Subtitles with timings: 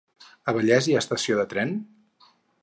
[0.51, 1.77] A Vallés hi ha estació de tren?